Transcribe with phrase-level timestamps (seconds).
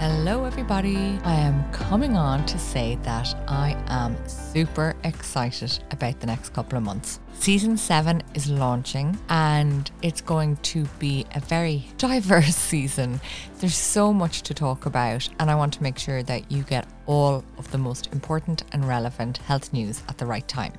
[0.00, 0.96] Hello, everybody.
[1.24, 6.78] I am coming on to say that I am super excited about the next couple
[6.78, 7.20] of months.
[7.34, 13.20] Season 7 is launching and it's going to be a very diverse season.
[13.58, 16.88] There's so much to talk about, and I want to make sure that you get
[17.04, 20.72] all of the most important and relevant health news at the right time.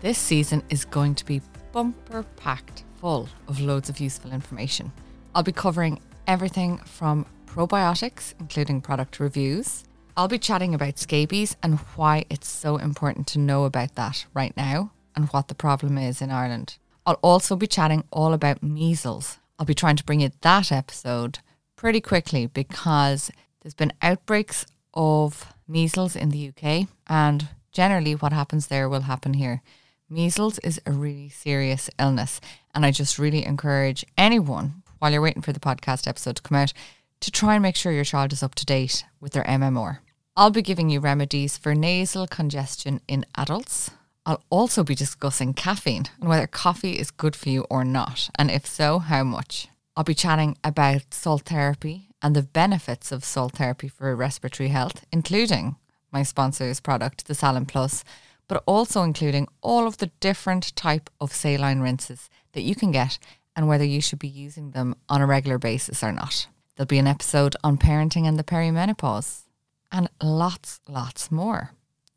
[0.00, 4.92] This season is going to be bumper packed full of loads of useful information.
[5.34, 9.84] I'll be covering everything from probiotics, including product reviews.
[10.16, 14.56] I'll be chatting about scabies and why it's so important to know about that right
[14.56, 16.78] now and what the problem is in Ireland.
[17.04, 19.38] I'll also be chatting all about measles.
[19.58, 21.40] I'll be trying to bring you that episode
[21.76, 28.68] pretty quickly because there's been outbreaks of measles in the UK and generally what happens
[28.68, 29.60] there will happen here.
[30.08, 32.40] Measles is a really serious illness
[32.74, 36.56] and I just really encourage anyone while you're waiting for the podcast episode to come
[36.56, 36.72] out
[37.22, 39.98] to try and make sure your child is up to date with their MMR.
[40.36, 43.92] I'll be giving you remedies for nasal congestion in adults.
[44.26, 48.50] I'll also be discussing caffeine and whether coffee is good for you or not, and
[48.50, 49.68] if so, how much.
[49.96, 55.04] I'll be chatting about salt therapy and the benefits of salt therapy for respiratory health,
[55.12, 55.76] including
[56.10, 58.02] my sponsor's product, the Salin Plus,
[58.48, 63.18] but also including all of the different type of saline rinses that you can get
[63.54, 66.46] and whether you should be using them on a regular basis or not.
[66.76, 69.42] There'll be an episode on parenting and the perimenopause,
[69.90, 71.72] and lots, lots more.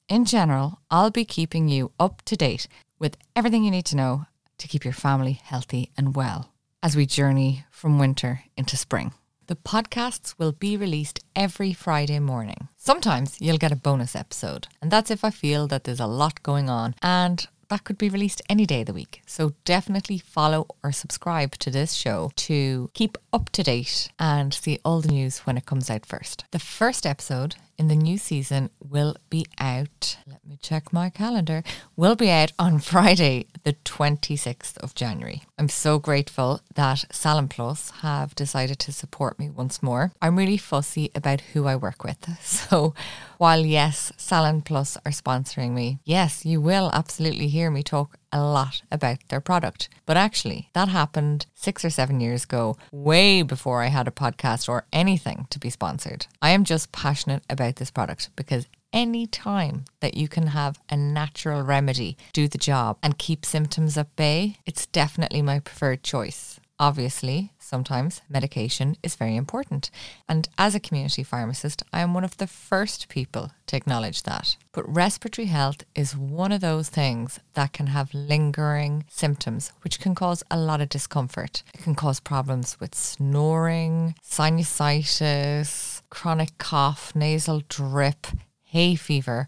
[0.07, 2.67] In general, I'll be keeping you up to date
[2.97, 4.25] with everything you need to know
[4.59, 9.11] to keep your family healthy and well as we journey from winter into spring.
[9.47, 12.67] The podcasts will be released every Friday morning.
[12.77, 16.41] Sometimes you'll get a bonus episode, and that's if I feel that there's a lot
[16.41, 19.21] going on and that could be released any day of the week.
[19.25, 24.79] So definitely follow or subscribe to this show to keep up to date and see
[24.85, 26.45] all the news when it comes out first.
[26.51, 30.17] The first episode in the new season will be out.
[30.25, 31.63] Let me check my calendar.
[31.95, 35.43] Will be out on Friday, the 26th of January.
[35.57, 40.11] I'm so grateful that Salin Plus have decided to support me once more.
[40.21, 42.17] I'm really fussy about who I work with.
[42.65, 42.93] So
[43.37, 48.43] while yes, Salin Plus are sponsoring me, yes, you will absolutely hear me talk a
[48.43, 49.87] lot about their product.
[50.05, 54.67] But actually, that happened six or seven years ago, way before I had a podcast
[54.67, 56.27] or anything to be sponsored.
[56.41, 60.97] I am just passionate about this product because any time that you can have a
[60.97, 66.59] natural remedy do the job and keep symptoms at bay, it's definitely my preferred choice.
[66.77, 69.89] Obviously, sometimes medication is very important.
[70.27, 74.57] And as a community pharmacist, I am one of the first people to acknowledge that.
[74.73, 80.15] But respiratory health is one of those things that can have lingering symptoms, which can
[80.15, 81.63] cause a lot of discomfort.
[81.73, 88.27] It can cause problems with snoring, sinusitis, chronic cough, nasal drip,
[88.63, 89.47] hay fever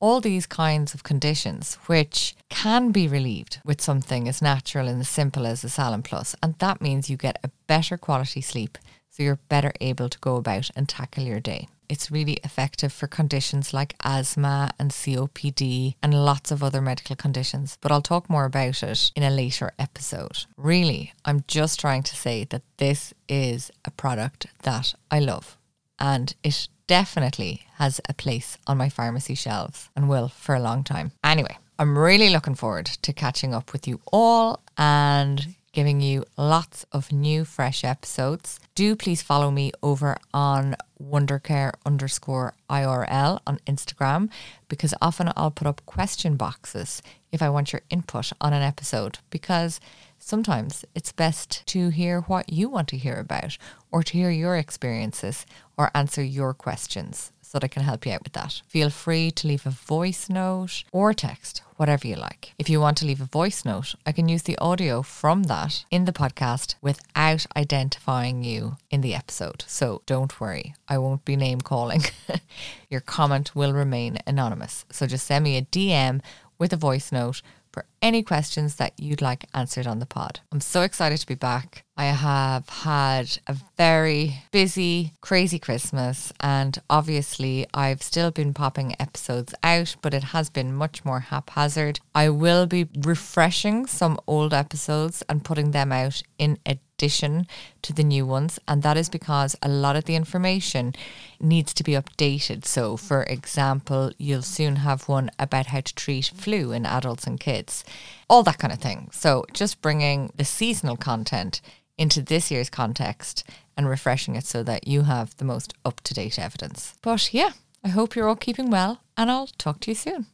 [0.00, 5.08] all these kinds of conditions, which can be relieved with something as natural and as
[5.08, 6.34] simple as a Plus.
[6.42, 8.78] And that means you get a better quality sleep,
[9.10, 11.68] so you're better able to go about and tackle your day.
[11.88, 17.78] It's really effective for conditions like asthma and COPD and lots of other medical conditions,
[17.80, 20.44] but I'll talk more about it in a later episode.
[20.56, 25.56] Really, I'm just trying to say that this is a product that I love
[25.98, 30.82] and it definitely has a place on my pharmacy shelves and will for a long
[30.82, 31.12] time.
[31.22, 36.84] Anyway, I'm really looking forward to catching up with you all and giving you lots
[36.92, 38.58] of new fresh episodes.
[38.74, 44.30] Do please follow me over on wondercare underscore IRL on Instagram
[44.68, 49.18] because often I'll put up question boxes if I want your input on an episode
[49.30, 49.80] because
[50.18, 53.56] sometimes it's best to hear what you want to hear about
[53.92, 55.46] or to hear your experiences
[55.76, 58.60] or answer your questions so that I can help you out with that.
[58.68, 62.52] Feel free to leave a voice note or text, whatever you like.
[62.58, 65.86] If you want to leave a voice note, I can use the audio from that
[65.90, 69.64] in the podcast without identifying you in the episode.
[69.66, 72.02] So don't worry, I won't be name calling.
[72.90, 74.84] Your comment will remain anonymous.
[74.90, 76.20] So just send me a DM
[76.58, 77.40] with a voice note
[77.72, 80.40] for any questions that you'd like answered on the pod.
[80.52, 81.84] I'm so excited to be back.
[81.96, 89.52] I have had a very busy, crazy Christmas, and obviously, I've still been popping episodes
[89.64, 91.98] out, but it has been much more haphazard.
[92.14, 97.48] I will be refreshing some old episodes and putting them out in addition
[97.82, 100.94] to the new ones, and that is because a lot of the information
[101.40, 102.64] needs to be updated.
[102.64, 107.40] So, for example, you'll soon have one about how to treat flu in adults and
[107.40, 107.84] kids,
[108.28, 109.08] all that kind of thing.
[109.12, 111.60] So, just bringing the seasonal content
[111.96, 113.44] into this year's context
[113.76, 116.94] and refreshing it so that you have the most up to date evidence.
[117.02, 117.50] But yeah,
[117.84, 120.26] I hope you're all keeping well, and I'll talk to you soon.